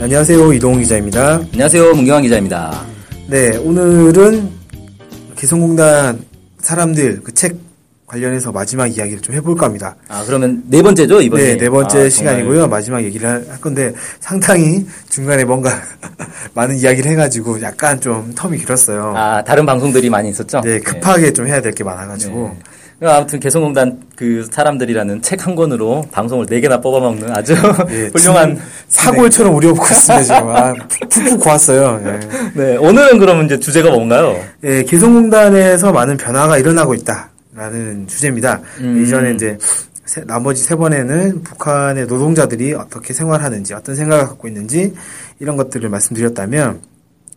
안녕하세요. 0.00 0.52
이동훈 0.54 0.80
기자입니다. 0.80 1.34
안녕하세요. 1.52 1.94
문경환 1.94 2.22
기자입니다. 2.22 2.84
네, 3.28 3.56
오늘은 3.58 4.48
개성공단 5.36 6.20
사람들 6.58 7.22
그 7.22 7.32
책 7.32 7.56
관련해서 8.06 8.50
마지막 8.50 8.88
이야기를 8.88 9.20
좀 9.22 9.36
해볼까 9.36 9.66
합니다. 9.66 9.94
아, 10.08 10.24
그러면 10.26 10.64
네 10.66 10.82
번째죠, 10.82 11.20
이번에? 11.20 11.44
네, 11.44 11.56
네 11.56 11.70
번째 11.70 12.06
아, 12.06 12.08
시간이고요. 12.08 12.66
마지막 12.66 13.04
얘기를 13.04 13.28
할- 13.28 13.46
할 13.48 13.60
건데 13.60 13.92
상당히 14.18 14.84
중간에 15.08 15.44
뭔가 15.44 15.70
많은 16.54 16.74
이야기를 16.76 17.08
해가지고 17.12 17.62
약간 17.62 18.00
좀 18.00 18.34
텀이 18.34 18.58
길었어요. 18.58 19.14
아, 19.16 19.44
다른 19.44 19.64
방송들이 19.64 20.10
많이 20.10 20.28
있었죠? 20.30 20.60
네, 20.64 20.80
급하게 20.80 21.32
좀 21.32 21.46
해야 21.46 21.60
될 21.62 21.70
게 21.72 21.84
많아가지고. 21.84 22.52
네. 22.52 22.58
아무튼 23.02 23.40
개성공단 23.40 23.98
그 24.14 24.46
사람들이라는 24.50 25.22
책 25.22 25.46
한 25.46 25.54
권으로 25.54 26.04
방송을 26.12 26.44
네 26.46 26.60
개나 26.60 26.80
뽑아먹는 26.82 27.34
아주 27.34 27.54
예, 27.90 28.10
훌륭한 28.14 28.56
진- 28.56 28.62
사골처럼 28.88 29.54
우려보고 29.54 29.82
있습니다, 29.86 30.22
지금. 30.22 30.48
아, 30.50 30.74
푹푹 31.08 31.40
고왔어요. 31.40 32.02
예. 32.04 32.20
네, 32.54 32.76
오늘은 32.76 33.18
그러면 33.18 33.46
이제 33.46 33.58
주제가 33.58 33.90
뭔가요? 33.90 34.36
예, 34.64 34.82
개성공단에서 34.82 35.92
많은 35.92 36.18
변화가 36.18 36.58
일어나고 36.58 36.92
있다라는 36.94 38.06
주제입니다. 38.06 38.60
음. 38.80 39.02
이전에 39.02 39.32
이제 39.32 39.56
세- 40.04 40.24
나머지 40.26 40.62
세 40.62 40.74
번에는 40.76 41.42
북한의 41.42 42.06
노동자들이 42.06 42.74
어떻게 42.74 43.14
생활하는지, 43.14 43.72
어떤 43.72 43.94
생각을 43.94 44.26
갖고 44.26 44.46
있는지 44.46 44.92
이런 45.38 45.56
것들을 45.56 45.88
말씀드렸다면 45.88 46.80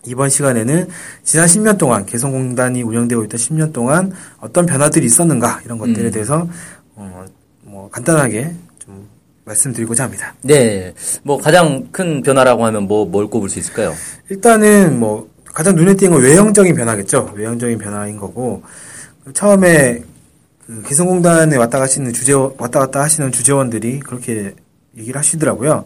이번 0.06 0.30
시간에는 0.30 0.88
지난 1.24 1.46
10년 1.48 1.78
동안 1.78 2.06
개성공단이 2.06 2.82
운영되고 2.84 3.24
있던 3.26 3.40
10년 3.40 3.74
동안 3.74 4.12
어떤 4.40 4.66
변화들이 4.66 5.06
있었는가 5.06 5.62
이런 5.66 5.78
것들에 5.78 6.06
음. 6.06 6.12
대해서 6.12 6.48
어, 6.96 7.26
뭐 7.62 7.90
간단하게 7.90 8.54
좀 8.80 9.08
말씀드리고자 9.46 10.04
합니다. 10.06 10.36
네, 10.42 10.94
뭐 11.24 11.38
가장 11.38 11.88
큰 11.92 12.22
변화라고 12.22 12.66
하면 12.66 12.88
뭐 12.88 13.06
뭘 13.06 13.28
꼽을 13.28 13.50
수 13.50 13.60
있을까요? 13.60 13.94
일단은 14.30 15.00
뭐 15.00 15.30
가장 15.46 15.76
눈에 15.76 15.96
띄는 15.96 16.14
건 16.14 16.24
외형적인 16.24 16.76
변화겠죠. 16.76 17.32
외형적인 17.36 17.78
변화인 17.78 18.18
거고 18.18 18.64
처음에 19.34 20.04
그 20.66 20.82
개성공단에 20.88 21.56
왔다 21.58 21.80
가시는 21.80 22.14
주재 22.14 22.34
왔다 22.34 22.80
갔다 22.80 23.02
하시는 23.02 23.32
주재원들이 23.32 24.00
그렇게 24.00 24.54
얘기를 24.98 25.18
하시더라고요. 25.18 25.86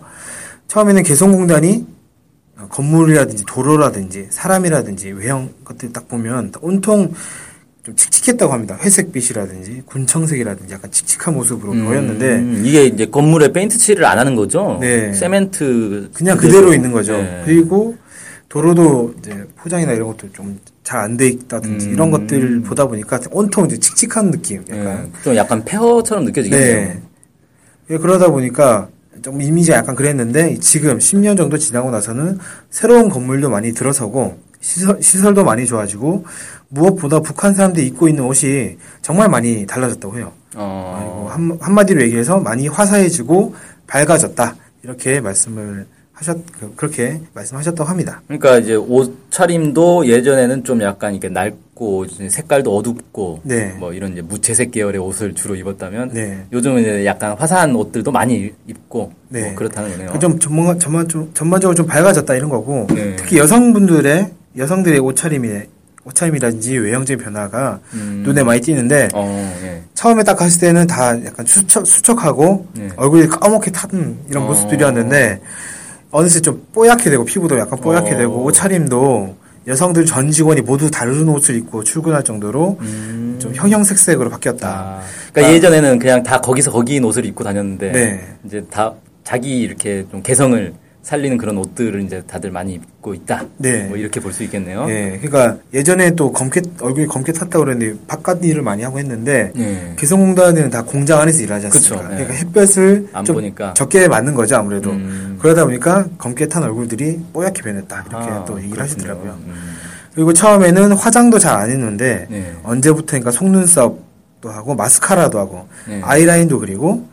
처음에는 0.67 1.03
개성공단이 1.03 1.96
건물이라든지 2.69 3.43
도로라든지 3.47 4.27
사람이라든지 4.29 5.11
외형 5.11 5.49
것들 5.63 5.93
딱 5.93 6.07
보면 6.07 6.51
온통 6.61 7.13
좀 7.83 7.95
칙칙했다고 7.95 8.51
합니다. 8.51 8.77
회색빛이라든지 8.81 9.83
군청색이라든지 9.85 10.73
약간 10.73 10.91
칙칙한 10.91 11.33
모습으로 11.33 11.71
보였는데 11.71 12.35
음, 12.35 12.61
이게 12.65 12.85
이제 12.85 13.05
건물에 13.05 13.53
페인트 13.53 13.77
칠을 13.77 14.03
안 14.03 14.17
하는 14.19 14.35
거죠? 14.35 14.77
네. 14.81 15.13
세멘트. 15.13 16.09
그냥 16.13 16.37
그대로 16.37 16.73
있는 16.73 16.91
거죠. 16.91 17.13
네. 17.13 17.43
그리고 17.45 17.95
도로도 18.49 19.15
이제 19.19 19.45
포장이나 19.55 19.93
이런 19.93 20.07
것도 20.07 20.31
좀 20.33 20.59
잘 20.83 21.01
안 21.01 21.17
돼 21.17 21.27
있다든지 21.27 21.87
음. 21.87 21.93
이런 21.93 22.11
것들 22.11 22.61
보다 22.61 22.87
보니까 22.87 23.19
온통 23.31 23.65
이제 23.65 23.77
칙칙한 23.77 24.31
느낌. 24.31 24.63
약간. 24.69 24.83
네, 25.03 25.11
좀 25.21 25.35
약간 25.35 25.65
폐허처럼 25.65 26.23
느껴지겠네요. 26.23 26.75
네. 26.87 27.01
예, 27.89 27.97
그러다 27.97 28.29
보니까 28.31 28.87
좀 29.21 29.41
이미지가 29.41 29.77
약간 29.77 29.95
그랬는데 29.95 30.57
지금 30.59 30.97
10년 30.97 31.37
정도 31.37 31.57
지나고 31.57 31.91
나서는 31.91 32.39
새로운 32.69 33.09
건물도 33.09 33.49
많이 33.49 33.73
들어서고 33.73 34.39
시설, 34.59 35.01
시설도 35.01 35.43
많이 35.43 35.65
좋아지고 35.65 36.25
무엇보다 36.69 37.19
북한 37.21 37.53
사람들이 37.53 37.87
입고 37.87 38.07
있는 38.07 38.23
옷이 38.23 38.77
정말 39.01 39.29
많이 39.29 39.65
달라졌다고 39.65 40.17
해요. 40.17 40.33
어, 40.55 41.27
한, 41.29 41.57
한마디로 41.61 42.01
얘기해서 42.01 42.39
많이 42.39 42.67
화사해지고 42.67 43.55
밝아졌다. 43.87 44.55
이렇게 44.83 45.21
말씀을 45.21 45.85
하셨, 46.17 46.35
그- 46.59 46.73
그렇게 46.75 47.21
말씀하셨다고 47.35 47.87
합니다. 47.87 48.21
그러니까 48.25 48.57
이제 48.57 48.73
옷차림도 48.73 50.07
예전에는 50.07 50.63
좀 50.63 50.81
약간 50.81 51.11
이렇게 51.13 51.29
낡고 51.29 52.07
색깔도 52.29 52.75
어둡고 52.75 53.41
네. 53.43 53.75
뭐 53.77 53.93
이런 53.93 54.13
이제 54.13 54.21
무채색 54.21 54.71
계열의 54.71 54.99
옷을 54.99 55.35
주로 55.35 55.53
입었다면 55.55 56.09
네. 56.13 56.43
요즘은 56.51 56.81
이제 56.81 57.05
약간 57.05 57.33
화사한 57.37 57.75
옷들도 57.75 58.11
많이 58.11 58.51
입고 58.65 59.11
네. 59.29 59.43
뭐 59.43 59.53
그렇다는 59.55 59.91
거네요. 59.91 60.09
그좀 60.11 60.39
전문, 60.39 60.79
전만, 60.79 61.07
좀, 61.07 61.29
전반적으로 61.35 61.75
좀 61.75 61.85
밝아졌다 61.85 62.33
이런 62.33 62.49
거고, 62.49 62.87
네. 62.95 63.15
특히 63.15 63.37
여성분들의, 63.37 64.31
여성들의 64.57 64.97
옷차림이, 64.99 65.49
옷차림이라든지 66.03 66.77
외형적인 66.79 67.23
변화가 67.23 67.79
음. 67.93 68.23
눈에 68.25 68.41
많이 68.41 68.59
띄는데, 68.61 69.09
어, 69.13 69.53
예. 69.63 69.83
처음에 69.93 70.23
딱 70.23 70.35
갔을 70.35 70.61
때는 70.61 70.87
다 70.87 71.09
약간 71.25 71.45
수척, 71.45 71.85
수척하고, 71.85 72.65
네. 72.73 72.87
얼굴이 72.95 73.27
까맣게 73.27 73.69
탄 73.71 74.17
이런 74.29 74.43
어. 74.43 74.47
모습들이었는데, 74.47 75.41
어느새 76.11 76.39
좀 76.41 76.65
뽀얗게 76.73 77.09
되고, 77.09 77.25
피부도 77.25 77.57
약간 77.59 77.79
뽀얗게 77.79 78.13
어. 78.13 78.17
되고, 78.17 78.43
옷차림도 78.43 79.35
여성들 79.67 80.05
전 80.05 80.31
직원이 80.31 80.61
모두 80.61 80.89
다른 80.89 81.27
옷을 81.27 81.55
입고 81.55 81.83
출근할 81.83 82.23
정도로 82.23 82.79
좀 83.37 83.53
형형색색으로 83.53 84.29
바뀌었다. 84.29 84.67
음. 84.67 84.73
아, 84.73 85.01
그러니까 85.33 85.53
예전에는 85.53 85.99
그냥 85.99 86.23
다 86.23 86.39
거기서 86.39 86.71
거기인 86.71 87.03
옷을 87.03 87.25
입고 87.25 87.43
다녔는데 87.43 87.91
네. 87.91 88.35
이제 88.45 88.63
다 88.71 88.93
자기 89.25 89.59
이렇게 89.59 90.05
좀 90.09 90.23
개성을 90.23 90.73
살리는 91.07 91.37
그런 91.37 91.57
옷들을 91.57 92.01
이제 92.01 92.21
다들 92.27 92.51
많이 92.51 92.73
입고 92.73 93.13
있다. 93.13 93.45
네. 93.55 93.85
뭐 93.85 93.95
이렇게 93.95 94.19
볼 94.19 94.33
수 94.33 94.43
있겠네요. 94.43 94.87
예, 94.89 95.17
그러니까 95.21 95.57
예전에 95.73 96.11
또 96.11 96.33
검게 96.33 96.59
얼굴이 96.81 97.07
검게 97.07 97.31
탔다고 97.31 97.63
그랬는데 97.63 97.97
바깥 98.07 98.43
일을 98.43 98.61
많이 98.61 98.83
하고 98.83 98.99
했는데 98.99 99.53
네. 99.55 99.93
개성공단은 99.97 100.69
다 100.69 100.81
공장 100.83 101.21
안에서 101.21 101.41
일하지 101.43 101.67
않습니까? 101.67 102.09
그쵸, 102.09 102.11
예. 102.11 102.25
그러니까 102.25 102.33
햇볕을 102.33 103.07
안좀 103.13 103.35
보니까. 103.35 103.73
적게 103.73 104.09
맞는 104.09 104.33
거죠 104.33 104.57
아무래도 104.57 104.89
음. 104.91 105.37
그러다 105.41 105.63
보니까 105.63 106.07
검게 106.17 106.49
탄 106.49 106.63
얼굴들이 106.63 107.21
뽀얗게 107.31 107.61
변했다 107.61 108.05
이렇게 108.09 108.29
아, 108.29 108.43
또 108.43 108.61
얘기를. 108.61 108.83
하시더라고요. 108.83 109.31
음. 109.45 109.53
그리고 110.13 110.33
처음에는 110.33 110.91
화장도 110.91 111.39
잘 111.39 111.55
안 111.57 111.69
했는데 111.69 112.27
네. 112.29 112.53
언제부터인가 112.63 113.31
속눈썹도 113.31 114.49
하고 114.49 114.75
마스카라도 114.75 115.39
하고 115.39 115.69
네. 115.87 116.01
아이라인도 116.03 116.59
그리고 116.59 117.07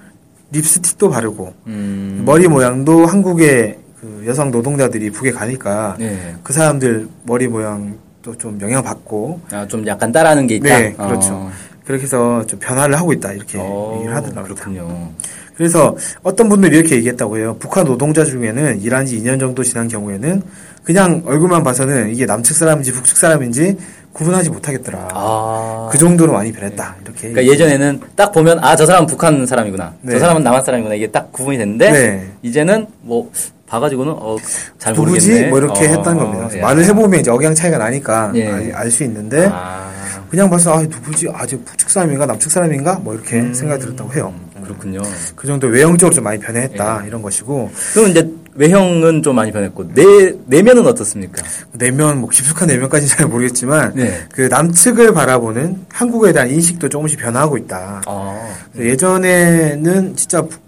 립스틱도 0.51 1.11
바르고 1.11 1.55
음. 1.69 2.23
머리 2.27 2.49
모양도 2.49 3.07
한국의 3.07 3.84
그 4.05 4.25
여성 4.27 4.51
노동자들이 4.51 5.09
북에 5.11 5.31
가니까 5.33 5.97
네. 5.99 6.37
그 6.43 6.53
사람들 6.53 7.09
머리 7.23 7.49
모양도 7.49 8.37
좀 8.39 8.61
영향받고 8.61 9.41
아, 9.51 9.67
좀 9.67 9.87
약간 9.87 10.13
따라하는 10.13 10.47
게 10.47 10.57
있다. 10.57 10.79
네 10.79 10.93
그렇죠 10.93 11.33
어. 11.33 11.51
그렇게 11.87 12.03
해서 12.05 12.45
좀 12.47 12.59
변화를 12.59 12.97
하고 12.99 13.13
있다 13.15 13.33
이렇게 13.33 13.57
어, 13.59 13.95
얘기를 13.97 14.15
하더라고요 14.15 14.45
그렇군요. 14.55 15.11
그래서 15.57 15.97
어떤 16.23 16.49
분들이 16.51 16.79
이렇게 16.79 16.97
얘기했다고 16.97 17.39
해요 17.39 17.57
북한 17.59 17.87
노동자 17.87 18.25
중에는 18.25 18.83
일한 18.83 19.07
지 19.07 19.19
2년 19.23 19.41
정도 19.41 19.63
지난 19.63 19.89
경우에는 19.89 20.43
그냥 20.83 21.23
얼굴만 21.25 21.63
봐서는 21.63 22.11
이게 22.11 22.27
남측 22.27 22.55
사람인지 22.57 22.93
북측 22.93 23.17
사람인지 23.17 23.77
구분하지 24.13 24.51
못하겠더라 24.51 25.09
아. 25.13 25.89
그 25.91 25.97
정도로 25.99 26.33
많이 26.33 26.53
변했다 26.53 26.97
이렇게 27.05 27.31
그러니까 27.33 27.53
예전에는 27.53 28.01
딱 28.17 28.33
보면 28.33 28.59
아 28.63 28.77
저 28.77 28.85
사람은 28.85 29.07
북한 29.07 29.47
사람이구나. 29.47 29.95
네. 30.03 30.13
저 30.13 30.19
사람은 30.19 30.43
남한 30.43 30.63
사람이구나. 30.63 30.95
이게 30.95 31.07
딱 31.07 31.33
구분이 31.33 31.57
됐는데 31.59 31.91
네. 31.91 32.27
이제는 32.43 32.87
뭐 33.01 33.31
봐가지고는 33.75 34.13
어, 34.17 34.37
잘 34.79 34.93
누구지 34.95 35.29
모르겠네. 35.29 35.51
뭐 35.51 35.59
이렇게 35.59 35.87
어, 35.87 35.89
했다는 35.89 36.19
겁니다 36.19 36.59
야. 36.59 36.63
말을 36.63 36.85
해보면 36.85 37.21
이제 37.21 37.31
억양 37.31 37.55
차이가 37.55 37.79
나니까 37.79 38.33
예. 38.35 38.73
알수 38.73 39.05
있는데 39.05 39.49
아, 39.53 39.91
그냥 40.31 40.49
봐서 40.49 40.75
아 40.79 40.83
누구지 40.83 41.29
아저 41.33 41.57
북측 41.65 41.91
사람인가 41.91 42.27
남측 42.27 42.51
사람인가 42.51 43.01
뭐 43.03 43.15
이렇게 43.15 43.41
음. 43.41 43.53
생각이 43.55 43.83
들었다고 43.83 44.13
해요 44.15 44.33
그렇군요. 44.63 45.03
그 45.37 45.47
정도 45.47 45.67
외형적으로 45.67 46.15
좀 46.15 46.25
많이 46.25 46.39
변했다 46.39 47.01
예. 47.03 47.09
이런 47.09 47.21
것이고 47.21 47.71
그럼 47.93 48.11
이제 48.11 48.31
외형은 48.55 49.23
좀 49.23 49.35
많이 49.35 49.51
변했고 49.51 49.93
내 49.93 50.33
내면은 50.47 50.87
어떻습니까? 50.87 51.43
내면 51.73 52.21
뭐 52.21 52.31
깊숙한 52.31 52.69
내면까지는 52.69 53.09
잘 53.15 53.27
모르겠지만 53.27 53.93
네. 53.97 54.21
그 54.33 54.43
남측을 54.43 55.13
바라보는 55.13 55.87
한국에 55.93 56.33
대한 56.33 56.49
인식도 56.51 56.89
조금씩 56.89 57.19
변화하고 57.19 57.59
있다. 57.59 58.03
아, 58.07 58.49
예전에는 58.79 60.15
진짜 60.17 60.41
북 60.43 60.64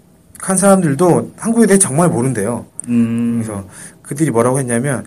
한 0.47 0.55
사람들도 0.55 1.31
한국에 1.35 1.67
대해 1.67 1.77
정말 1.77 2.07
모른대요. 2.07 2.65
음, 2.87 3.41
그래서 3.43 3.65
그들이 4.01 4.31
뭐라고 4.31 4.59
했냐면 4.59 5.05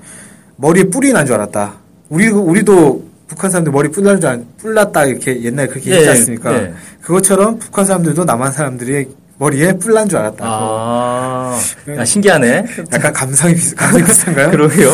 머리에 0.56 0.84
뿔이 0.84 1.14
난 1.14 1.24
줄 1.24 1.34
알았다. 1.36 1.76
우리 2.10 2.28
우리도 2.28 3.08
북한 3.26 3.50
사람들 3.50 3.72
머리 3.72 3.88
뿔 3.90 4.04
난줄 4.04 4.28
알, 4.28 4.44
뿔 4.60 4.74
났다 4.74 5.06
이렇게 5.06 5.40
옛날에 5.42 5.66
그렇게 5.68 5.92
예, 5.92 5.94
얘기했지 5.96 6.10
않습니까? 6.18 6.52
예. 6.54 6.74
그것처럼 7.00 7.58
북한 7.58 7.86
사람들도 7.86 8.22
남한 8.24 8.52
사람들의 8.52 9.08
머리에 9.38 9.72
뿔 9.78 9.94
난 9.94 10.10
줄 10.10 10.18
알았다. 10.18 10.44
아, 10.46 11.58
야, 11.96 12.04
신기하네. 12.04 12.66
약간 12.92 13.10
감성이 13.14 13.54
비슷, 13.54 13.74
감성이 13.76 14.04
비슷한가요? 14.04 14.50
그러게요. 14.52 14.90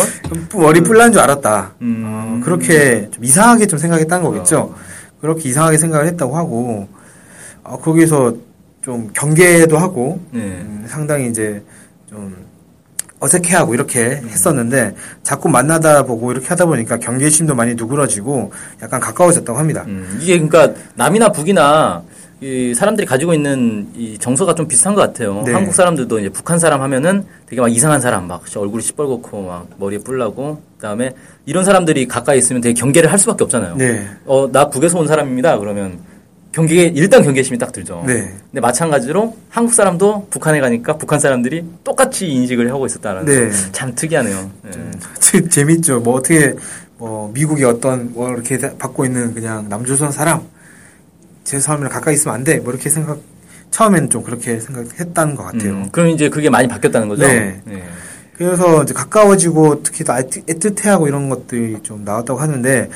머리 0.55 0.81
뿔 0.81 0.97
난 0.97 1.11
줄 1.11 1.23
알았다. 1.23 1.73
음. 1.83 2.05
어, 2.07 2.41
그렇게 2.45 3.09
좀 3.11 3.25
이상하게 3.25 3.67
좀 3.67 3.81
생각했다는 3.81 4.23
거겠죠. 4.25 4.77
그렇게 5.21 5.49
이상하게 5.49 5.77
생각을 5.79 6.07
했다고 6.07 6.37
하고, 6.37 6.87
어, 7.65 7.81
거기서 7.81 8.35
좀 8.87 9.11
경계도 9.13 9.77
하고, 9.77 10.21
네. 10.31 10.41
음, 10.43 10.85
상당히 10.87 11.29
이제 11.29 11.61
좀 12.09 12.37
어색해하고 13.19 13.75
이렇게 13.75 14.23
했었는데, 14.29 14.95
자꾸 15.25 15.49
만나다 15.49 16.05
보고 16.05 16.31
이렇게 16.31 16.47
하다 16.47 16.67
보니까 16.67 16.97
경계심도 16.99 17.57
많이 17.57 17.75
누그러지고, 17.75 18.53
약간 18.81 19.01
가까워졌다고 19.01 19.59
합니다. 19.59 19.83
음, 19.89 20.21
이게 20.23 20.39
그러니까 20.39 20.81
남이나 20.95 21.33
북이나 21.33 22.05
이 22.41 22.75
사람들이 22.77 23.09
가지고 23.09 23.35
있는 23.35 23.89
이 23.97 24.19
정서가 24.19 24.55
좀 24.55 24.69
비슷한 24.69 24.95
것 24.95 25.01
같아요. 25.01 25.43
네. 25.45 25.53
한국 25.53 25.75
사람들도 25.75 26.21
이제 26.21 26.29
북한 26.29 26.61
사람 26.61 26.81
하면은 26.83 27.25
되게 27.47 27.61
막 27.61 27.67
이상한 27.67 28.01
사람 28.01 28.29
막 28.29 28.45
얼굴이 28.55 28.85
시뻘겋고 28.85 29.47
막 29.47 29.67
머리에 29.79 29.99
뿔나고 29.99 30.63
그다음에 30.77 31.13
이런 31.45 31.65
사람들이 31.65 32.07
가까이 32.07 32.39
있으면 32.39 32.63
되게 32.63 32.75
경계를 32.75 33.11
할 33.11 33.19
수밖에 33.19 33.43
없잖아요. 33.43 33.77
네. 33.79 34.07
어, 34.27 34.53
나 34.53 34.69
북에서 34.69 34.99
온 34.99 35.09
사람입니다. 35.09 35.59
그러면 35.59 35.99
경계 36.57 36.85
일단 36.85 37.23
경계심이 37.23 37.59
딱 37.59 37.71
들죠. 37.71 38.03
네. 38.07 38.33
근데 38.51 38.61
마찬가지로 38.63 39.37
한국 39.51 39.75
사람도 39.75 40.29
북한에 40.31 40.59
가니까 40.61 40.97
북한 40.97 41.21
사람들이 41.21 41.63
똑같이 41.85 42.29
인식을 42.29 42.71
하고 42.73 42.87
있었다는 42.87 43.27
네. 43.27 43.51
참 43.73 43.95
특이하네요. 43.95 44.51
예. 44.69 44.71
재- 45.21 45.47
재밌죠. 45.51 46.01
뭐 46.01 46.15
어떻게 46.15 46.55
뭐 46.97 47.31
미국의 47.35 47.63
어떤 47.67 48.11
뭐 48.15 48.31
이렇게 48.33 48.57
받고 48.59 49.05
있는 49.05 49.35
그냥 49.35 49.69
남조선 49.69 50.13
사람 50.13 50.41
제 51.45 51.61
사람이랑 51.61 51.93
가까이 51.93 52.15
있으면 52.15 52.35
안 52.37 52.43
돼. 52.43 52.59
뭐 52.59 52.73
이렇게 52.73 52.89
생각 52.89 53.19
처음에는 53.71 54.09
좀 54.09 54.23
그렇게 54.23 54.59
생각했다는 54.59 55.35
것 55.35 55.43
같아요. 55.43 55.73
음, 55.73 55.89
그럼 55.93 56.09
이제 56.09 56.31
그게 56.31 56.49
많이 56.49 56.67
바뀌었다는 56.69 57.07
거죠? 57.09 57.27
네. 57.29 57.61
그래서 58.37 58.83
이제 58.83 58.93
가까워지고 58.93 59.83
특히 59.83 60.05
또 60.05 60.13
애틋- 60.13 60.45
애틋해하고 60.47 61.09
이런 61.09 61.29
것들이 61.31 61.79
좀 61.83 62.05
나왔다고 62.05 62.39
하는데 62.39 62.91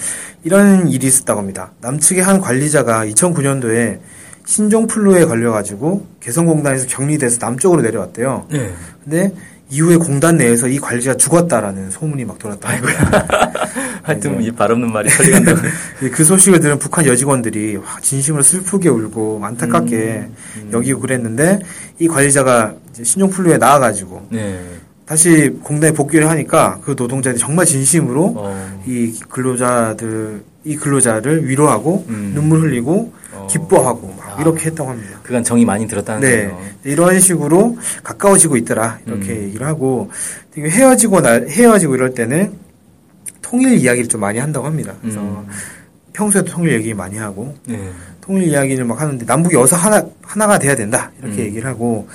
이런 0.45 0.89
일이 0.89 1.07
있었다고 1.07 1.41
합니다. 1.41 1.71
남측의 1.81 2.23
한 2.23 2.41
관리자가 2.41 3.07
2009년도에 3.07 3.99
신종플루에 4.45 5.25
걸려가지고 5.27 6.07
개성공단에서 6.21 6.87
격리돼서 6.89 7.39
남쪽으로 7.41 7.83
내려왔대요. 7.83 8.47
네. 8.51 8.73
근데 9.05 9.33
이후에 9.71 9.97
공단 9.97 10.37
내에서 10.37 10.67
이 10.67 10.79
관리자가 10.81 11.17
죽었다라는 11.17 11.91
소문이 11.91 12.25
막 12.25 12.39
돌았다는 12.39 12.81
거예요. 12.83 12.99
하여튼 14.03 14.43
이 14.43 14.51
발 14.51 14.73
없는 14.73 14.93
말이 14.93 15.09
설리간다. 15.09 15.55
그 16.13 16.25
소식을 16.25 16.61
들은 16.61 16.79
북한 16.79 17.07
여직원들이 17.07 17.77
와, 17.77 17.85
진심으로 18.03 18.43
슬프게 18.43 18.89
울고 18.89 19.41
안타깝게 19.45 19.97
음. 20.57 20.71
여기고 20.73 21.01
그랬는데 21.01 21.61
이 21.99 22.09
관리자가 22.09 22.75
신종플루에 23.01 23.59
나와가지고 23.59 24.27
네. 24.31 24.59
다시 25.11 25.51
공단에 25.65 25.93
복귀를 25.93 26.31
하니까 26.31 26.79
그 26.85 26.95
노동자들이 26.97 27.37
정말 27.41 27.67
진심으로 27.67 28.33
어. 28.37 28.81
이 28.87 29.13
근로자들 29.29 30.41
이 30.63 30.77
근로자를 30.77 31.49
위로하고 31.49 32.05
음. 32.09 32.31
눈물 32.33 32.61
흘리고 32.61 33.13
어. 33.33 33.49
기뻐하고 33.51 34.15
막 34.17 34.39
아. 34.39 34.41
이렇게 34.41 34.67
했다고 34.67 34.89
합니다. 34.89 35.19
그간 35.25 35.43
정이 35.43 35.65
많이 35.65 35.89
들었다는 35.89 36.21
네. 36.21 36.47
거예요. 36.47 36.61
이런 36.85 37.19
식으로 37.19 37.77
가까워지고 38.05 38.57
있더라. 38.59 39.01
이렇게 39.05 39.33
음. 39.33 39.43
얘기를 39.49 39.67
하고 39.67 40.13
되게 40.53 40.71
헤어지고 40.71 41.23
나, 41.23 41.41
헤어지고 41.41 41.97
이럴 41.97 42.15
때는 42.15 42.53
통일 43.43 43.79
이야기를 43.79 44.09
좀 44.09 44.21
많이 44.21 44.39
한다고 44.39 44.65
합니다. 44.65 44.95
그래서 45.01 45.19
음. 45.19 45.49
평소에도 46.13 46.53
통일 46.53 46.75
얘기 46.75 46.95
많이 46.95 47.19
하고 47.19 47.57
네. 47.67 47.91
통일 48.21 48.45
이야기를 48.45 48.85
막 48.85 49.01
하는데 49.01 49.25
남북이 49.25 49.57
어서 49.57 49.75
하나 49.75 50.07
하나가 50.23 50.57
돼야 50.57 50.77
된다. 50.77 51.11
이렇게 51.21 51.43
음. 51.43 51.47
얘기를 51.47 51.69
하고 51.69 52.07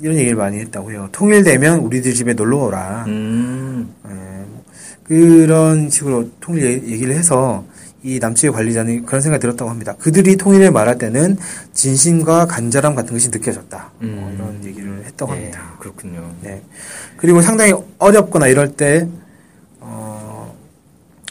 이런 0.00 0.16
얘기를 0.16 0.36
많이 0.36 0.58
했다고 0.58 0.92
해요. 0.92 1.08
통일되면 1.12 1.80
우리들 1.80 2.12
집에 2.14 2.34
놀러 2.34 2.58
오라. 2.58 3.04
음. 3.06 3.88
예, 4.06 4.10
뭐 4.10 4.64
그런 5.04 5.88
식으로 5.88 6.28
통일 6.40 6.64
얘- 6.64 6.72
얘기를 6.92 7.14
해서 7.14 7.64
이 8.02 8.18
남측의 8.20 8.52
관리자는 8.52 9.06
그런 9.06 9.20
생각이 9.20 9.40
들었다고 9.40 9.70
합니다. 9.70 9.94
그들이 9.98 10.36
통일을 10.36 10.70
말할 10.70 10.98
때는 10.98 11.36
진심과 11.72 12.46
간절함 12.46 12.94
같은 12.94 13.12
것이 13.14 13.30
느껴졌다. 13.30 13.90
뭐 13.98 14.08
음. 14.08 14.32
이런 14.34 14.64
얘기를 14.64 15.02
했다고 15.06 15.32
네, 15.32 15.38
합니다. 15.40 15.76
그렇군요. 15.80 16.30
네. 16.42 16.62
그리고 17.16 17.40
상당히 17.40 17.72
어렵거나 17.98 18.46
이럴 18.48 18.72
때, 18.76 19.08
어, 19.80 20.54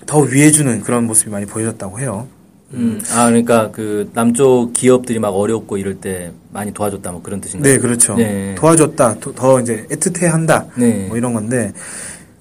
더 0.06 0.20
위해주는 0.20 0.82
그런 0.82 1.06
모습이 1.06 1.30
많이 1.30 1.46
보여졌다고 1.46 2.00
해요. 2.00 2.28
음. 2.74 3.00
아, 3.12 3.28
그러니까 3.28 3.70
그 3.72 4.10
남쪽 4.14 4.74
기업들이 4.74 5.20
막 5.20 5.30
어렵고 5.30 5.78
이럴 5.78 5.96
때 5.96 6.32
많이 6.52 6.74
도와줬다 6.74 7.12
뭐 7.12 7.22
그런 7.22 7.40
뜻인가요? 7.40 7.74
네, 7.74 7.80
그렇죠. 7.80 8.16
네. 8.16 8.56
도와줬다, 8.56 9.20
더, 9.20 9.32
더 9.34 9.60
이제 9.60 9.86
애틋해 9.90 10.26
한다, 10.26 10.66
네. 10.76 11.06
뭐 11.08 11.18
이런 11.18 11.34
건데, 11.34 11.74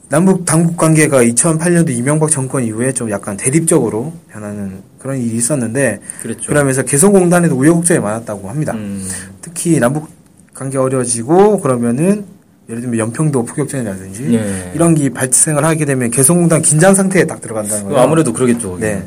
남북 0.08 0.44
당국 0.44 0.76
관계가 0.76 1.22
2008년도 1.22 1.90
이명박 1.90 2.30
정권 2.30 2.64
이후에 2.64 2.92
좀 2.92 3.10
약간 3.10 3.36
대립적으로 3.36 4.12
변하는 4.30 4.82
그런 4.98 5.18
일이 5.18 5.36
있었는데, 5.36 6.00
그렇죠. 6.22 6.46
그러면서 6.46 6.82
개성공단에도 6.82 7.56
우여곡절이 7.56 8.00
많았다고 8.00 8.48
합니다. 8.48 8.72
음. 8.74 9.06
특히 9.40 9.78
남북 9.78 10.08
관계 10.54 10.78
어려워지고 10.78 11.60
그러면은 11.60 12.24
예를 12.68 12.80
들면 12.80 12.98
연평도 12.98 13.44
포격전이라든지 13.44 14.22
네. 14.22 14.72
이런 14.74 14.94
게 14.94 15.10
발생을 15.10 15.64
하게 15.64 15.84
되면 15.84 16.10
개성공단 16.10 16.62
긴장 16.62 16.94
상태에 16.94 17.26
딱 17.26 17.42
들어간다는 17.42 17.84
거예요. 17.84 17.98
아무래도 17.98 18.32
그러겠죠. 18.32 18.78
네. 18.80 19.06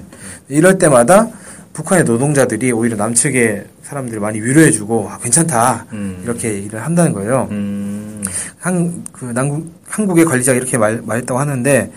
이럴 0.49 0.77
때마다 0.77 1.27
북한의 1.73 2.05
노동자들이 2.05 2.71
오히려 2.71 2.95
남측의 2.95 3.65
사람들을 3.83 4.19
많이 4.19 4.41
위로해주고 4.41 5.09
아, 5.09 5.17
괜찮다 5.19 5.85
음. 5.93 6.21
이렇게 6.23 6.53
얘기를 6.55 6.83
한다는 6.83 7.13
거예요. 7.13 7.47
음. 7.51 8.23
한, 8.59 9.03
그, 9.11 9.25
남국, 9.25 9.71
한국의 9.87 10.25
관리자가 10.25 10.57
이렇게 10.57 10.77
말, 10.77 11.01
말했다고 11.05 11.39
하는데, 11.39 11.91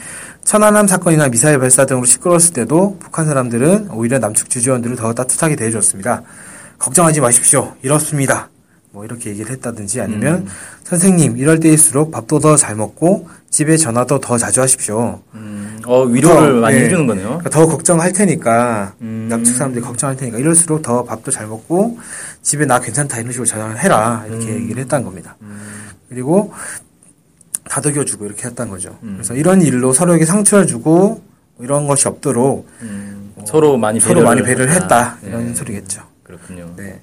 천안함 0.44 0.86
사건이나 0.86 1.28
미사일 1.28 1.58
발사 1.58 1.86
등으로 1.86 2.04
시끄러웠을 2.06 2.52
때도 2.52 2.98
북한 3.00 3.26
사람들은 3.26 3.90
오히려 3.90 4.18
남측 4.18 4.50
주지원들을 4.50 4.96
더 4.96 5.12
따뜻하게 5.12 5.56
대해줬습니다. 5.56 6.22
걱정하지 6.78 7.20
마십시오. 7.20 7.74
이렇습니다. 7.82 8.48
뭐 8.92 9.04
이렇게 9.04 9.30
얘기를 9.30 9.50
했다든지 9.52 10.00
아니면 10.00 10.46
선생님 10.84 11.36
이럴 11.36 11.60
때일수록 11.60 12.10
밥도 12.10 12.40
더 12.40 12.56
잘 12.56 12.74
먹고 12.74 13.28
집에 13.48 13.76
전화도 13.76 14.20
더 14.20 14.38
자주 14.38 14.60
하십시오. 14.60 15.20
음. 15.34 15.80
어, 15.86 16.02
위로를 16.04 16.54
더, 16.54 16.60
많이 16.60 16.76
네. 16.76 16.84
해주는 16.84 17.06
거네요. 17.06 17.26
그러니까 17.28 17.50
더 17.50 17.66
걱정할 17.66 18.12
테니까 18.12 18.94
음. 19.00 19.26
남측 19.30 19.56
사람들이 19.56 19.84
걱정할 19.84 20.16
테니까 20.16 20.38
이럴수록 20.38 20.82
더 20.82 21.04
밥도 21.04 21.30
잘 21.30 21.46
먹고 21.46 21.98
집에 22.42 22.64
나 22.66 22.80
괜찮다 22.80 23.18
이런 23.18 23.32
식으로 23.32 23.46
전화를 23.46 23.78
해라 23.78 24.24
이렇게 24.28 24.46
음. 24.46 24.62
얘기를 24.62 24.82
했다는 24.82 25.04
겁니다. 25.04 25.36
그리고 26.08 26.52
다독여주고 27.64 28.26
이렇게 28.26 28.48
했다는 28.48 28.70
거죠. 28.70 28.98
음. 29.02 29.14
그래서 29.14 29.34
이런 29.34 29.62
일로 29.62 29.92
서로에게 29.92 30.24
상처를 30.24 30.66
주고 30.66 31.22
이런 31.60 31.86
것이 31.86 32.08
없도록 32.08 32.68
음. 32.82 33.32
서로 33.46 33.76
많이 33.76 34.00
서로 34.00 34.16
배려를 34.20 34.26
많이 34.26 34.42
배려를 34.42 34.72
했다 34.72 35.18
네. 35.22 35.28
이런 35.28 35.54
소리겠죠. 35.54 36.02
그렇군요. 36.24 36.72
네. 36.76 37.00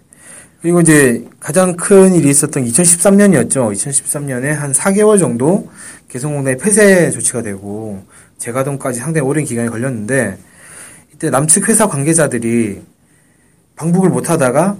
그리고 0.61 0.81
이제 0.81 1.25
가장 1.39 1.75
큰 1.75 2.13
일이 2.13 2.29
있었던 2.29 2.65
2013년이었죠. 2.65 3.71
2013년에 3.71 4.47
한 4.47 4.71
4개월 4.71 5.19
정도 5.19 5.69
개성공단이 6.09 6.57
폐쇄 6.57 7.11
조치가 7.11 7.41
되고 7.41 8.03
재가동까지 8.37 8.99
상당히 8.99 9.27
오랜 9.27 9.45
기간이 9.45 9.69
걸렸는데 9.69 10.37
이때 11.13 11.29
남측 11.29 11.69
회사 11.69 11.87
관계자들이 11.87 12.81
방북을 13.75 14.09
못 14.09 14.29
하다가 14.29 14.77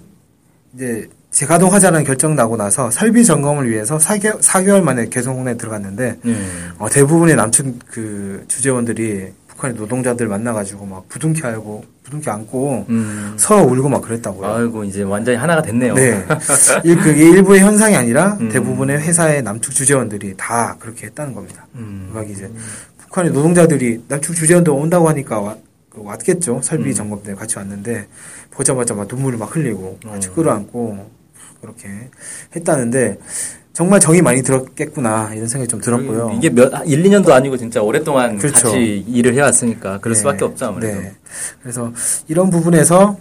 이제 0.74 1.10
재가동하자는 1.30 2.04
결정 2.04 2.36
나고 2.36 2.58
나서 2.58 2.90
설비 2.90 3.24
점검을 3.24 3.70
위해서 3.70 3.98
4개월, 3.98 4.42
4개월 4.42 4.82
만에 4.82 5.10
개성공단에 5.10 5.58
들어갔는데 5.58 6.18
네. 6.24 6.36
어, 6.80 6.90
대부분의 6.90 7.36
남측 7.36 7.80
그 7.92 8.46
주재원들이 8.48 9.34
북한의 9.58 9.76
노동자들 9.76 10.28
만나가지고 10.28 10.86
막 10.86 11.10
부둥켜 11.10 11.48
알고 11.48 11.84
부둥켜 12.04 12.32
안고 12.32 12.86
음. 12.90 13.34
서로 13.38 13.64
울고 13.64 13.90
막 13.90 14.02
그랬다고요. 14.04 14.48
아이고 14.48 14.84
이제 14.84 15.02
완전히 15.02 15.36
하나가 15.38 15.62
됐네요. 15.64 15.96
네. 15.96 16.24
일- 16.84 16.98
그게 17.00 17.24
일부의 17.30 17.62
현상이 17.62 17.96
아니라 17.96 18.38
음. 18.40 18.50
대부분의 18.50 19.00
회사의 19.00 19.42
남측 19.42 19.74
주재원들이 19.74 20.36
다 20.38 20.78
그렇게 20.80 21.08
했다는 21.08 21.34
겁니다. 21.34 21.66
음. 21.76 22.10
음악이 22.12 22.32
이제 22.34 22.50
북한의 23.00 23.32
노동자들이 23.32 24.04
남측 24.08 24.36
주재원도 24.36 24.76
온다고 24.76 25.10
하니까 25.10 25.40
와- 25.42 25.58
그 25.90 26.04
왔겠죠. 26.04 26.62
설비 26.64 26.90
음. 26.90 26.94
점검 26.94 27.24
때문에 27.24 27.40
같이 27.40 27.58
왔는데 27.58 28.08
보자마자 28.52 28.94
막 28.94 29.08
눈물을 29.12 29.40
막 29.40 29.54
흘리고 29.56 29.98
같이 30.08 30.30
어. 30.30 30.34
끌어안고 30.34 31.10
그렇게 31.62 31.88
했다는데 32.56 33.20
정말 33.74 34.00
정이 34.00 34.22
많이 34.22 34.42
들었겠구나 34.42 35.34
이런 35.36 35.48
생각이 35.48 35.68
좀 35.68 35.80
들었고요. 35.80 36.32
이게 36.36 36.50
몇 36.50 36.72
1, 36.88 37.04
2년도 37.04 37.30
아니고 37.30 37.58
진짜 37.58 37.82
오랫동안 37.82 38.38
그렇죠. 38.38 38.70
같이 38.70 39.06
일을 39.08 39.36
해왔으니까 39.36 40.00
그럴 40.00 40.16
네. 40.16 40.20
수밖에 40.20 40.46
없죠 40.46 40.66
아무래도. 40.66 41.00
네. 41.00 41.14
그래서 41.62 41.94
이런 42.28 42.50
부분에서 42.50 43.18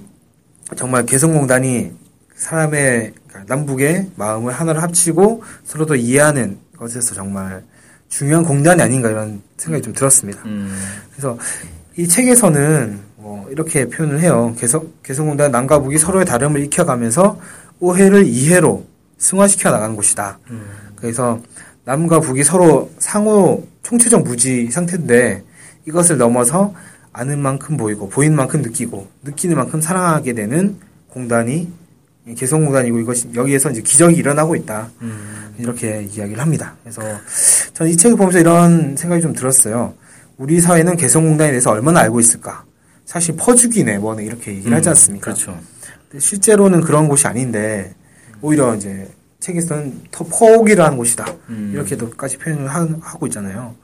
정말 0.75 1.05
개성공단이 1.05 1.93
사람의 2.35 3.13
그러니까 3.29 3.55
남북의 3.55 4.13
마음을 4.17 4.53
하나로 4.53 4.81
합치고 4.81 5.43
서로 5.65 5.85
더 5.85 5.95
이해하는 5.95 6.59
것에서 6.79 7.15
정말 7.15 7.63
중요한 8.09 8.45
공단이 8.45 8.81
아닌가 8.81 9.11
이런 9.11 9.43
생각이 9.57 9.83
좀 9.83 9.93
들었습니다. 9.93 10.41
음. 10.47 10.75
그래서 11.11 11.37
이 11.97 12.07
책에서는 12.07 12.99
뭐 13.17 13.49
이렇게 13.51 13.87
표현을 13.89 14.21
해요. 14.21 14.55
개성, 14.59 14.91
개성공단 15.03 15.51
남과 15.51 15.81
북이 15.81 15.99
서로의 15.99 16.25
다름을 16.25 16.63
익혀가면서 16.65 17.39
오해를 17.80 18.26
이해로 18.26 18.87
승화시켜 19.18 19.71
나가는 19.71 19.95
곳이다. 19.97 20.38
그래서 20.97 21.40
남과 21.85 22.21
북이 22.21 22.42
서로 22.45 22.90
상호 22.99 23.66
총체적 23.83 24.23
무지 24.25 24.71
상태인데 24.71 25.45
이것을 25.87 26.16
넘어서 26.18 26.75
아는 27.12 27.38
만큼 27.40 27.76
보이고 27.76 28.09
보이는 28.09 28.37
만큼 28.37 28.61
느끼고 28.62 29.09
느끼는 29.23 29.56
만큼 29.56 29.80
사랑하게 29.80 30.35
되는 30.35 30.76
공단이 31.09 31.71
개성공단이고 32.37 32.99
이것이 32.99 33.28
여기에서 33.35 33.71
이제 33.71 33.80
기적이 33.83 34.16
일어나고 34.16 34.56
있다. 34.56 34.90
이렇게 35.59 36.02
이야기를 36.12 36.40
합니다. 36.40 36.75
그래서 36.83 37.00
저는 37.73 37.92
이 37.92 37.97
책을 37.97 38.16
보면서 38.16 38.40
이런 38.40 38.97
생각이 38.97 39.23
좀 39.23 39.33
들었어요. 39.33 39.95
우리 40.37 40.61
사회는 40.61 40.97
개성공단에 40.97 41.50
대해서 41.50 41.71
얼마나 41.71 42.00
알고 42.00 42.21
있을까? 42.21 42.64
사실 43.06 43.37
퍼주기네 43.37 43.99
뭐네 43.99 44.25
이렇게 44.25 44.50
얘기를 44.56 44.76
하지 44.76 44.88
않습니까? 44.90 45.25
그렇죠. 45.26 45.59
실제로는 46.19 46.81
그런 46.81 47.09
곳이 47.09 47.27
아닌데 47.27 47.95
오히려 48.41 48.75
이제 48.75 49.09
책에서는 49.41 50.03
더 50.11 50.25
하는 50.85 50.97
곳이다 50.97 51.27
음. 51.49 51.71
이렇게도까지 51.75 52.39
표현을 52.39 52.69
하, 52.69 52.87
하고 53.01 53.27
있잖아요. 53.27 53.75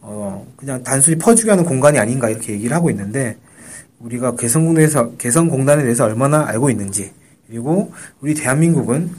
어 0.00 0.46
그냥 0.56 0.82
단순히 0.82 1.16
퍼주기 1.18 1.50
하는 1.50 1.64
공간이 1.64 1.98
아닌가 1.98 2.28
이렇게 2.30 2.52
얘기를 2.54 2.74
하고 2.74 2.90
있는데 2.90 3.36
우리가 3.98 4.34
개성공단에서 4.36 5.16
개성공단에 5.16 5.82
대해서 5.82 6.04
얼마나 6.04 6.46
알고 6.46 6.70
있는지 6.70 7.12
그리고 7.46 7.92
우리 8.20 8.34
대한민국은 8.34 9.10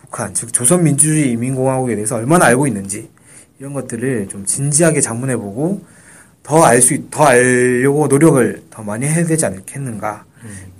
북한 0.00 0.32
즉 0.34 0.52
조선민주주의 0.52 1.32
인민공화국에 1.32 1.94
대해서 1.94 2.16
얼마나 2.16 2.46
알고 2.46 2.66
있는지 2.66 3.10
이런 3.58 3.74
것들을 3.74 4.28
좀 4.28 4.46
진지하게 4.46 5.00
자문해보고 5.00 5.84
더 6.42 6.64
알 6.64 6.80
수, 6.80 6.98
더 7.10 7.24
알려고 7.24 8.06
노력을 8.06 8.62
더 8.70 8.82
많이 8.82 9.06
해야 9.06 9.24
되지 9.24 9.46
않겠는가. 9.46 10.24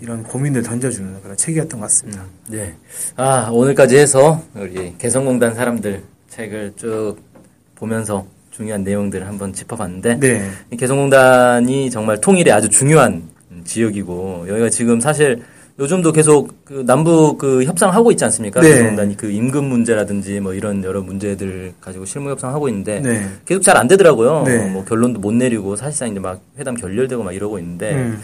이런 0.00 0.22
고민을 0.22 0.62
던져주는 0.62 1.22
그런 1.22 1.36
책이었던 1.36 1.78
것 1.80 1.86
같습니다. 1.86 2.24
네. 2.48 2.74
아, 3.16 3.48
오늘까지 3.52 3.96
해서 3.98 4.42
우리 4.54 4.94
개성공단 4.98 5.54
사람들 5.54 6.02
책을 6.28 6.72
쭉 6.76 7.16
보면서 7.74 8.26
중요한 8.50 8.82
내용들을 8.84 9.26
한번 9.26 9.52
짚어봤는데 9.52 10.20
네. 10.20 10.50
이 10.70 10.76
개성공단이 10.76 11.90
정말 11.90 12.20
통일에 12.20 12.50
아주 12.52 12.68
중요한 12.68 13.22
지역이고 13.64 14.46
여기가 14.48 14.68
지금 14.70 15.00
사실 15.00 15.42
요즘도 15.78 16.12
계속 16.12 16.62
그 16.66 16.84
남북 16.84 17.38
그 17.38 17.64
협상하고 17.64 18.10
있지 18.10 18.22
않습니까? 18.24 18.60
네. 18.60 18.68
개성공단이 18.68 19.16
그 19.16 19.30
임금 19.30 19.64
문제라든지 19.64 20.38
뭐 20.40 20.52
이런 20.52 20.84
여러 20.84 21.00
문제들 21.00 21.72
가지고 21.80 22.04
실무 22.04 22.28
협상하고 22.30 22.68
있는데 22.68 23.00
네. 23.00 23.26
계속 23.46 23.62
잘 23.62 23.78
안 23.78 23.88
되더라고요. 23.88 24.42
네. 24.44 24.68
뭐 24.68 24.84
결론도 24.84 25.20
못 25.20 25.32
내리고 25.32 25.76
사실상 25.76 26.10
이제 26.10 26.20
막 26.20 26.40
회담 26.58 26.74
결렬되고 26.74 27.22
막 27.22 27.32
이러고 27.32 27.58
있는데 27.58 27.94
음. 27.94 28.20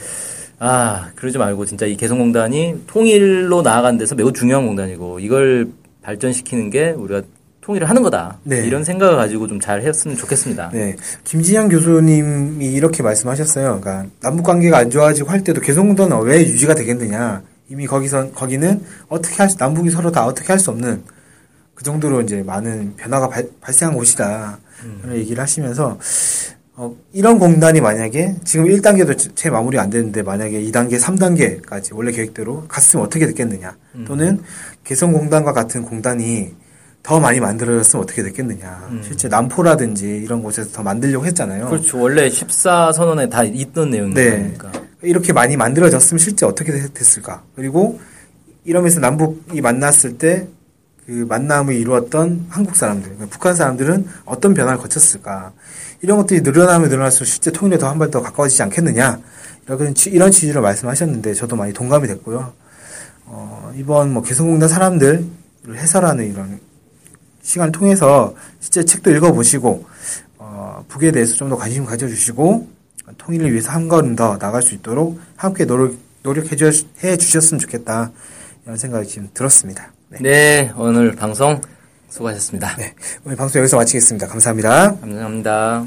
아, 0.59 1.11
그러지 1.17 1.39
말고 1.39 1.67
진짜 1.67 1.87
이 1.87 1.97
개성공단이 1.97 2.85
통일로 2.87 3.63
나아가는 3.63 3.99
데서 3.99 4.15
매우 4.15 4.33
중요한 4.33 4.67
공단이고 4.67 5.21
이걸 5.21 5.69
발전시키는 6.03 6.71
게 6.71 6.91
우리가 6.91 7.23
통일을 7.61 7.89
하는 7.91 8.03
거다. 8.03 8.39
네. 8.45 8.65
이런 8.65 8.85
생각을 8.85 9.17
가지고 9.17 9.49
좀 9.49 9.61
잘 9.61 9.83
했으면 9.83 10.17
좋겠습니다. 10.17 10.71
네. 10.73 10.97
김진양 11.25 11.69
교수님이 11.69 12.73
이렇게 12.73 13.03
말씀하셨어요. 13.03 13.81
그러니까 13.81 14.07
남북 14.21 14.45
관계가 14.45 14.79
안 14.79 14.91
좋아지고 14.91 15.31
할 15.31 15.43
때도 15.43 15.61
개성공단은 15.61 16.21
왜 16.23 16.41
유지가 16.41 16.75
되겠느냐. 16.75 17.43
이미 17.69 17.87
거기서 17.87 18.31
거기는 18.31 18.81
어떻게 19.09 19.35
할 19.37 19.51
수, 19.51 19.57
남북이 19.59 19.91
서로 19.91 20.13
다 20.13 20.25
어떻게 20.25 20.47
할 20.49 20.61
수 20.61 20.71
없는 20.71 21.03
그 21.75 21.83
정도로 21.83 22.23
이제 22.23 22.43
많은 22.43 22.95
변화가 22.97 23.29
발, 23.29 23.49
발생한 23.61 23.97
곳이다. 23.97 24.59
그런 25.03 25.17
얘기를 25.17 25.43
하시면서 25.43 25.99
어, 26.78 26.95
이런 27.14 27.38
공단이 27.38 27.80
만약에 27.80 28.35
지금 28.45 28.66
1단계도 28.66 29.35
채 29.35 29.49
마무리 29.49 29.78
안 29.78 29.88
되는데 29.88 30.23
만약에 30.23 30.61
2단계, 30.64 31.00
3단계까지 31.00 31.95
원래 31.97 32.12
계획대로 32.12 32.64
갔으면 32.68 33.06
어떻게 33.06 33.26
됐겠느냐. 33.26 33.75
또는 34.06 34.42
개성공단과 34.85 35.52
같은 35.54 35.83
공단이 35.83 36.52
더 37.02 37.18
많이 37.18 37.40
만들어졌으면 37.40 38.02
어떻게 38.02 38.23
됐겠느냐. 38.23 38.90
실제 39.02 39.26
남포라든지 39.28 40.06
이런 40.25 40.42
곳에서 40.42 40.71
더 40.71 40.83
만들려고 40.83 41.25
했잖아요. 41.25 41.68
그렇죠. 41.71 41.99
원래 41.99 42.28
14선언에 42.28 43.30
다 43.30 43.42
있던 43.42 43.90
네. 43.90 44.00
내용이니까. 44.00 44.73
이렇게 45.02 45.33
많이 45.33 45.56
만들어졌으면 45.56 46.18
실제 46.18 46.45
어떻게 46.45 46.73
됐- 46.73 46.92
됐을까? 46.92 47.42
그리고 47.54 47.99
이러면서 48.64 49.00
남북이 49.00 49.62
만났을 49.62 50.18
때 50.18 50.47
그 51.07 51.13
만남을 51.29 51.75
이루었던 51.75 52.47
한국 52.49 52.75
사람들, 52.77 53.11
그러니까 53.11 53.27
북한 53.31 53.55
사람들은 53.55 54.07
어떤 54.25 54.55
변화를 54.55 54.79
거쳤을까? 54.79 55.53
이런 56.03 56.19
것들이 56.19 56.41
늘어나면 56.43 56.89
늘어날수록 56.89 57.27
실제 57.29 57.51
통일에 57.53 57.79
더 57.79 57.87
한 57.89 57.99
발 57.99 58.11
더 58.11 58.21
가까워지지 58.23 58.63
않겠느냐? 58.65 59.21
이런, 59.69 59.95
취- 59.95 60.11
이런 60.11 60.31
취지로 60.31 60.63
말씀하셨는데 60.63 61.35
저도 61.35 61.57
많이 61.57 61.73
동감이 61.73 62.07
됐고요. 62.09 62.53
어, 63.27 63.73
이번 63.77 64.13
뭐 64.13 64.23
개성공단 64.23 64.69
사람들을 64.69 65.25
해설하는 65.75 66.31
이런 66.31 66.61
시간을 67.43 67.73
통해서 67.73 68.35
실제 68.61 68.85
책도 68.85 69.11
읽어보시고, 69.13 69.87
어, 70.39 70.85
북에 70.89 71.13
대해서 71.13 71.35
좀 71.37 71.49
더 71.49 71.57
관심 71.57 71.85
가져주시고, 71.85 72.69
통일을 73.19 73.53
위해서 73.53 73.71
한 73.71 73.87
걸음 73.89 74.17
더 74.17 74.37
나갈 74.39 74.63
수 74.63 74.75
있도록 74.75 75.21
함께 75.37 75.65
노력, 75.65 75.95
노력해 76.25 76.57
주셨으면 76.57 77.61
좋겠다. 77.61 78.11
이런 78.65 78.77
생각이 78.77 79.07
지금 79.09 79.29
들었습니다. 79.33 79.93
네. 80.09 80.19
네, 80.21 80.73
오늘 80.77 81.17
방송 81.17 81.61
수고하셨습니다. 82.09 82.77
네. 82.77 82.95
오늘 83.25 83.37
방송 83.37 83.59
여기서 83.59 83.77
마치겠습니다. 83.77 84.29
감사합니다. 84.29 84.97
감사합니다. 85.01 85.87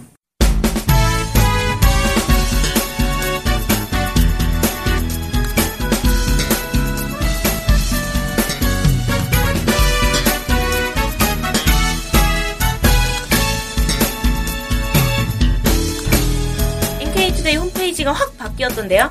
NK투데이 17.00 17.56
홈페이지가 17.56 18.12
확 18.12 18.38
바뀌었던데요? 18.38 19.10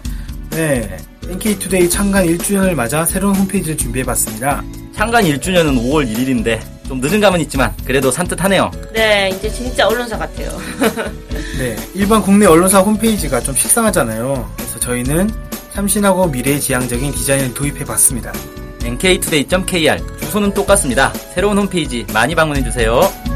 네. 0.51 0.99
NK투데이 1.31 1.89
창간 1.89 2.27
1주년을 2.27 2.75
맞아 2.75 3.07
새로운 3.07 3.35
홈페이지를 3.37 3.77
준비해봤습니다. 3.79 4.63
창간 4.99 5.23
1주년은 5.23 5.81
5월 5.81 6.13
1일인데 6.13 6.61
좀 6.89 7.01
늦은 7.01 7.21
감은 7.21 7.41
있지만 7.43 7.73
그래도 7.85 8.11
산뜻하네요. 8.11 8.69
네, 8.93 9.31
이제 9.33 9.49
진짜 9.49 9.87
언론사 9.87 10.19
같아요. 10.19 10.51
네. 11.57 11.77
일반 11.95 12.21
국내 12.21 12.47
언론사 12.47 12.81
홈페이지가 12.81 13.41
좀 13.41 13.55
식상하잖아요. 13.55 14.53
그래서 14.57 14.81
저희는 14.81 15.31
참신하고 15.73 16.27
미래지향적인 16.27 17.13
디자인을 17.13 17.55
도입해봤습니다. 17.55 18.33
nktoday.kr 18.83 20.19
주소는 20.19 20.53
똑같습니다. 20.53 21.13
새로운 21.33 21.59
홈페이지 21.59 22.05
많이 22.13 22.35
방문해주세요. 22.35 23.28